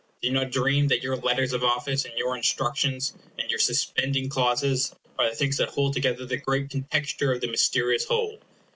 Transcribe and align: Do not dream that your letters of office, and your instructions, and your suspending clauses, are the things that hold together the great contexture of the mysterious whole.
Do 0.23 0.31
not 0.31 0.49
dream 0.49 0.87
that 0.87 1.03
your 1.03 1.15
letters 1.15 1.53
of 1.53 1.63
office, 1.63 2.05
and 2.05 2.17
your 2.17 2.35
instructions, 2.35 3.13
and 3.37 3.47
your 3.51 3.59
suspending 3.59 4.29
clauses, 4.29 4.95
are 5.19 5.29
the 5.29 5.35
things 5.35 5.57
that 5.57 5.69
hold 5.69 5.93
together 5.93 6.25
the 6.25 6.37
great 6.37 6.71
contexture 6.71 7.31
of 7.31 7.41
the 7.41 7.51
mysterious 7.51 8.05
whole. 8.05 8.39